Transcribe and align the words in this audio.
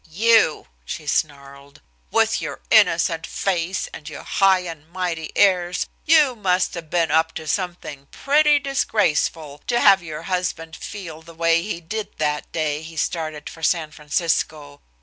"You!" 0.09 0.65
she 0.83 1.05
snarled, 1.05 1.79
"with 2.09 2.41
your 2.41 2.61
innocent 2.71 3.27
face, 3.27 3.87
and 3.93 4.09
your 4.09 4.23
high 4.23 4.61
and 4.61 4.89
mighty 4.89 5.31
airs, 5.35 5.85
you 6.05 6.35
must 6.35 6.73
have 6.73 6.89
been 6.89 7.11
up 7.11 7.35
to 7.35 7.45
something 7.45 8.07
pretty 8.09 8.57
disgraceful, 8.57 9.61
to 9.67 9.79
have 9.79 10.01
your 10.01 10.23
husband 10.23 10.75
feel 10.75 11.21
the 11.21 11.35
way 11.35 11.61
he 11.61 11.79
did 11.81 12.17
that 12.17 12.51
day 12.51 12.81
he 12.81 12.97
started 12.97 13.47
for 13.47 13.61
San 13.61 13.91
Francisco! 13.91 14.81